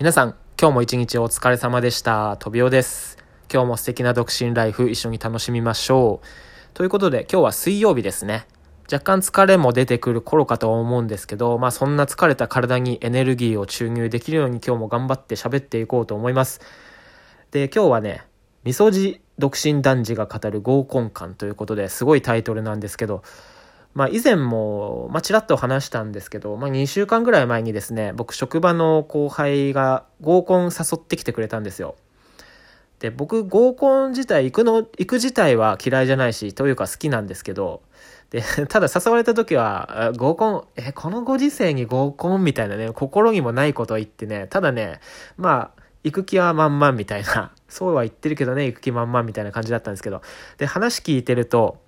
[0.00, 2.38] 皆さん、今日も一日お疲れ様でした。
[2.38, 3.18] とびおです。
[3.52, 6.26] 今日も素敵な独身ライフ一緒に楽しみましょう。
[6.72, 8.46] ということで、今日は水曜日ですね。
[8.90, 16.62] 若干疲れも出てくる頃かと思うんですけど、まあそんな疲れた体にエネルギーを注入できるように今日も頑張って喋っていこうと思います。
[17.50, 18.22] で、今日はね、
[18.64, 23.22] みそじ独身男児が語る合コン感ということですごいタイトルなんですけど、
[23.94, 31.96] まあ以前も、まあちらっと話したんですけど、まあ2週間ぐらい前にですね、僕職場の後輩が合コン誘ってきてくれたんですよ。
[33.00, 37.82] で、僕合コン自体行くの、行く自体は嫌いじゃないし、というか好きなんですけど、
[38.30, 45.00] で、 ただ誘われた時は、合コン、え、このご時世に合コンみたいなね、心にもないことを言ってね、ただね、
[45.36, 50.22] まあ、行く気は満々みたいな、 そうは言ってるけどね、行く気満々みたいな感じだったんですけど、
[50.58, 51.78] で、話聞いてると、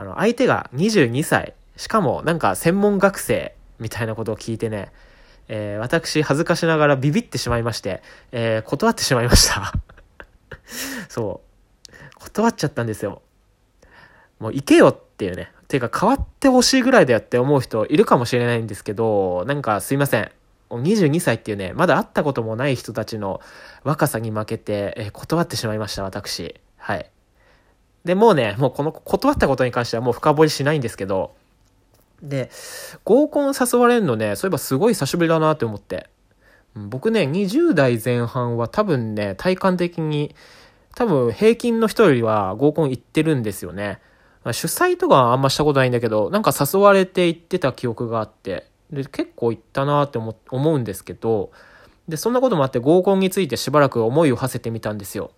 [0.00, 4.92] あの、相手が22歳、しかもなんか専門学生みたいなことを聞いてね、
[5.48, 9.72] えー私恥ずかしながらビビってしまいまして、えー断ってしまいました。
[11.08, 12.20] そう。
[12.20, 13.20] 断っちゃったんですよ。
[14.38, 15.52] もう行けよっていうね。
[15.68, 20.30] ていうか変わってほしいぐらいだよって思う人いるかもしれないんですけど、なんかすいません。
[20.70, 23.40] 22歳っていうね、まだ会ったこともない人たちの
[23.84, 26.54] 若さに負けて、えー断ってしまいました、私。
[26.76, 27.10] はい。
[28.04, 31.32] で、もうね、もうこの断ったことに関してはもう深掘りしないんですけど、
[32.22, 32.50] で、
[33.04, 36.08] 合コン誘われるのね、そういえばすごい久しぶりだなって思って。
[36.74, 40.34] 僕ね、20代前半は多分ね、体感的に、
[40.94, 44.00] 多分平均の人よりは合コン行ってるんですよね。
[44.52, 51.50] 主催とかあんましたことないんだけど、なんか誘われて行ってた記憶があって、で、結構行ったなって思思うんですけど、
[52.08, 55.30] で、そんなこともあって合コンについてしばらく思いを馳せてみたんですよ。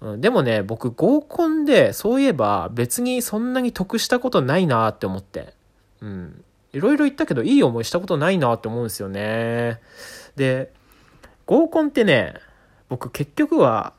[0.00, 5.54] うん、でもね、僕合コンでそういえば別にそんなに得したことないなって思って。
[6.00, 6.44] うん。
[6.72, 9.80] いろいろ言ったけどいい思いしたことないなって思うんですよね。
[10.36, 10.72] で、
[11.46, 12.34] 合コンってね、
[12.88, 13.94] 僕結局は、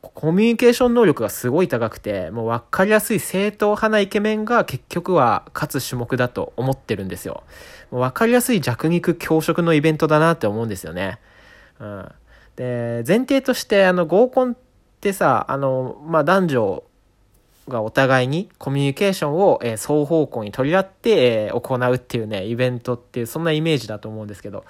[0.00, 7.42] コミュニケーション能力がすごい高くて、もう分かりやすい正統派なイケメンが結局は勝つ種目だと思ってるんですよ。
[7.90, 11.18] もう分かりやすい弱肉強食のイベントだなって思うんですよね。
[11.80, 12.12] うん。
[12.56, 14.54] で、前提として、あの、合コンっ
[15.04, 16.84] てさ、あの、まあ、男女
[17.68, 24.64] がお互いにコミュニケーションを、えー双方向に取り合って、えー行うっていうね、イベントっていう、そんなイメージだと思うんですけど、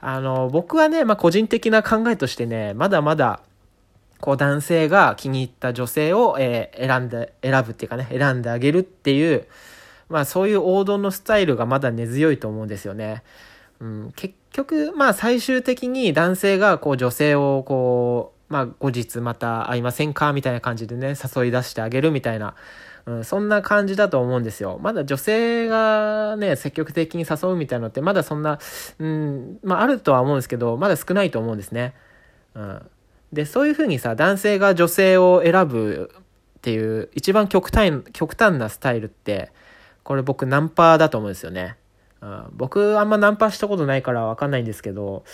[0.00, 3.40] あの、僕はね、まあ、個人的な考えとしてね、まだまだ、
[4.20, 9.46] こう男性が気に入った女性を、えー選んで、選ぶっていうかね、選んであげるっていう、
[10.08, 13.22] まあそういう王道のスタイルがまだ根強いと思うんですよね。
[13.80, 20.32] うん、結局、まあ最終的に男性がこう女性をこう、まあ後日また会いませんか？
[20.32, 22.54] みたいな感じでね、誘い出してあげるみたいな、
[23.06, 24.78] うん、そんな感じだと思うんですよ。
[24.82, 28.58] まだ女性がね、積極的に誘うみたいなのってまだそんな、
[28.98, 31.94] うん、まああるとは思うんですけど、まだ少ないと思うんですね。
[32.54, 32.90] うん。
[33.32, 36.10] で、そういうふうにさ、男性が女性を選ぶ
[36.58, 39.52] っていう一番極端、極端なスタイルって、
[40.02, 41.76] これ僕ナンパだと思うんですよね。
[42.22, 45.24] うん、僕あんまナンパしたことないからわかんないんですけど、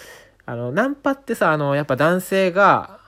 [0.45, 2.99] あの、ナンパってさ、あの、やっぱ男性が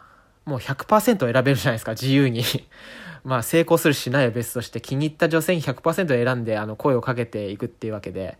[0.47, 2.43] もう100%選べるじゃないですか、自由に。
[3.25, 8.39] まあ成功するしないは別として気に入った女性に100%選んであの声をかけていくっていうわけで。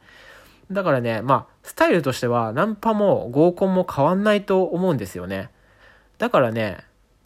[0.71, 5.51] だからね、まあスタイルとしてはナンパも合コンも変わんないと思うんですよね。
[6.19, 6.79] だからね、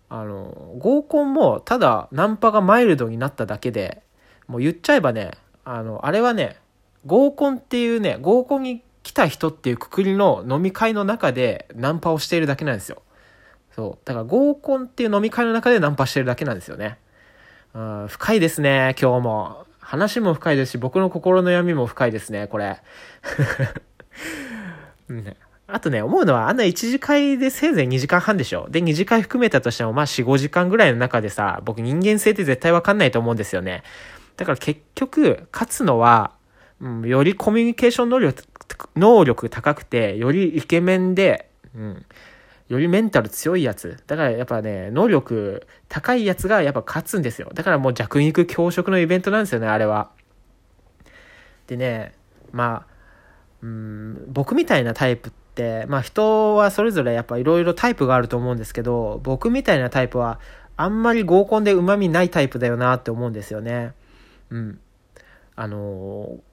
[0.09, 4.03] あの、合コンもただナンパがマイルドになっただけで、
[4.47, 5.33] もう言っちゃえばね、
[5.65, 6.57] あの、あれはね、
[7.05, 13.03] 合コンっていうね、合コンに来た人っていうくくりの飲み会の中でナンパをしているだけなんですよ。
[13.75, 14.05] そう。
[14.05, 16.99] だから合コンっていう飲み会の中でナンパしてるだけなんですよね。
[17.75, 19.67] うん、深いですね、今日も。
[19.81, 22.81] 話も深いですし、僕の心の闇も深いですね、これ。
[25.09, 25.37] うん
[25.73, 28.69] あとね、思うのは、あんな1次会でせいぜい2時間半でしょ。
[28.71, 33.85] で、2次会含めたとしても、まあ4、5時間ぐらいの中でさ、僕人間性って絶対わかんないと思うんですよね。
[34.37, 36.33] だから結局、勝つのは、
[36.81, 38.43] うん、よりコミュニケーション能力、
[38.97, 42.07] 能力高くて、よりイケメンで、うん、
[42.71, 44.03] よりメンタル強いやつ。
[44.07, 47.51] だからやっぱね、能力高いやつがやっぱ勝つんですよ。
[47.53, 50.11] だからもう弱肉強食のイベントなんですよね、あれは。
[51.67, 52.15] でね、
[52.53, 52.95] まあ、
[53.63, 60.41] うん、僕みたいなタイプって、まあ人はそれぞれやっぱいろいろタイプがあると思うんですけど、僕みたいなタイプは
[60.77, 63.93] あんまり合コンで旨味ないタイプだよなって思うんですよね。
[64.51, 64.81] うん。
[65.57, 66.51] あのー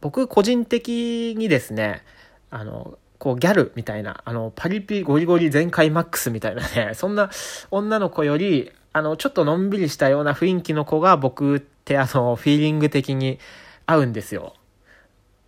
[0.00, 2.04] 僕個人的にですね、
[2.50, 7.28] あの、こうギャルみたいな、あの、パリピゴリゴリ全開マックスみたいなね、 そんな
[7.72, 13.40] 女の子より、あの、ちょっとのんびりしたような雰囲気の子が僕ってあの、フィーリング的に
[13.84, 14.54] 合うんですよ。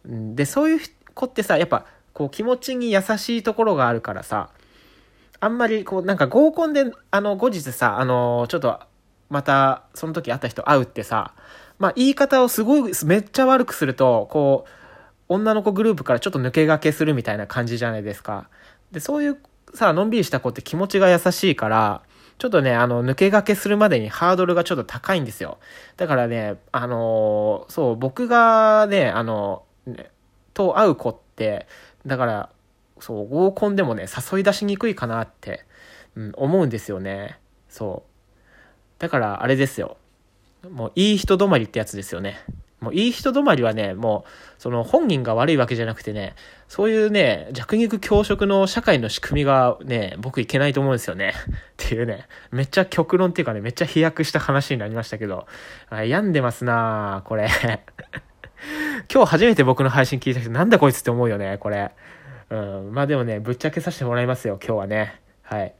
[0.04, 0.80] で、そういう
[1.14, 4.50] 子ってさ、やっぱ、こう気持ちに優しいところがあるからさ、
[5.38, 8.80] あんまりこうなんか合コンで、あの、後日さ、あの、ちょっと、
[9.30, 11.32] また、その時会った人会うってさ、
[11.78, 14.70] まあ言い方をすごい、めっちゃ悪くすると、こう、
[15.28, 18.48] 女の子グループからちょっと抜け駆けするみたいな感じじゃないですか。
[18.92, 19.38] で、そういう
[19.74, 22.02] さ、のんびりした子って気持ちが優しいから、
[22.38, 25.58] ちょっとね、あの、抜け駆けするまでにハードルがちょっと高いんですよ。
[25.96, 30.10] だからね、あのー、そう、僕がね、あの、ね、
[30.54, 31.66] と会う子って、
[32.06, 32.50] だから、
[33.00, 35.64] そう、合コンでもね、誘い出しにくいかなって、
[36.14, 37.38] うん、思うんですよね。
[37.68, 39.00] そう。
[39.00, 39.96] だから、あれですよ。
[40.70, 42.38] もう、いい人止まりってやつですよね。
[42.80, 44.30] もういい人止まりはね、もう、
[44.60, 46.34] その本人が悪いわけじゃなくてね、
[46.68, 51.34] そういうね、弱肉強食の社会の仕組みがね、僕いけないと思うんですよね。
[51.74, 55.46] っていうね、めっちゃ極論っていうかね、めっちゃ飛躍した話になりましたけど、
[55.90, 57.48] 病んでますなこれ。
[59.12, 61.90] 今日初めて僕の配信聞いた人、なんだこいつって思うよね、これ。
[62.50, 62.92] うん。
[62.92, 65.20] まあでもね、ぶっちゃけさせてもらいますよ、今日はね。
[65.42, 65.74] はい。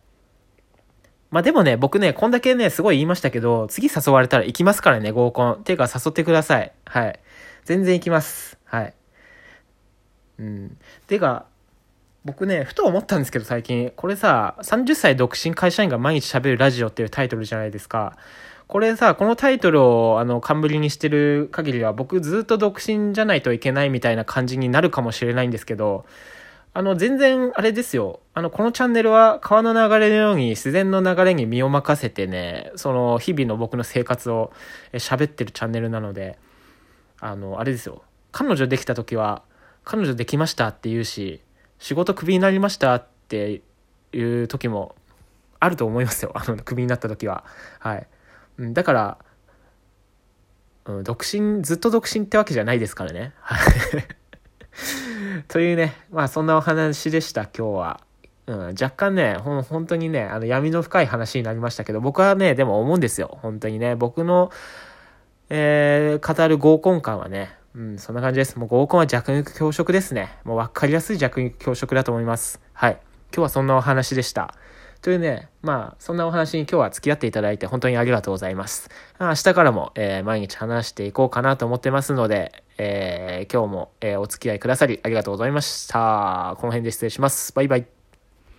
[1.30, 5.62] まあでもね、僕ね、こんだけね、すごい言いましたけど、次誘われたら行きますからね、合コン。
[5.62, 6.72] ていうか誘ってください。
[6.86, 7.20] はい。
[7.64, 8.58] 全然行きます。
[8.64, 8.94] はい。
[10.38, 10.78] うん。
[11.06, 11.46] てか、
[12.24, 18.16] 僕ね、ふと思ったんですけど最近、これさ、30歳独身会社員が毎日喋るラジオっていうタイトルじゃないですか。
[18.66, 26.04] これさ、このタイトルを、あの、冠にしてる限りは、僕ずっと独身じゃないといけないみたいな感じになるかもしれないんですけど、
[26.78, 28.20] あの、全然、あれですよ。
[28.34, 34.52] あの、このチャンネルは川の流れのように自然の流れに身を任せてね、その、日々の僕の生活を
[34.92, 36.38] 喋ってるチャンネルなので、
[37.18, 38.04] あの、あれですよ。
[38.30, 39.42] 彼女できた時は、
[39.82, 41.40] 彼女できましたって言うし、
[41.80, 43.60] 仕事クビになりましたって
[44.12, 44.94] いう時も
[45.58, 46.30] あると思いますよ。
[46.36, 47.44] あの、クビになった時は。
[47.80, 48.06] はい。
[48.56, 49.18] だから、
[50.84, 53.32] うん、独身、ずっと独身ってわけじゃないですからね。
[53.40, 54.17] はい。
[55.48, 58.00] というね、まあそんなお話でした、今日は。
[58.46, 63.38] うん、若干ね、ほん、本当にね、あの闇の深い話になりましたけど、僕はね、でも思うんですよ。
[63.42, 64.50] 本当にね、僕の、
[65.50, 68.58] えー、語る合コン感はね、うん、そんな感じです。
[68.58, 70.38] もう合コンは弱肉強食ですね。
[70.44, 72.60] もう分かりやすい弱肉強食だと思います。
[72.72, 72.92] はい。
[73.32, 74.54] 今日はそんなお話でした。
[75.00, 78.90] というね、まあ、そんなお話に今日は付き合っていただいて本当にありがとうございます。
[79.20, 86.56] 明日からも、えー、毎日話していこうかなと思ってますので、えー、今日も、えー、お付き合いくださりありがとうございました。
[86.58, 87.52] この辺で失礼します。
[87.52, 87.97] バイバイ。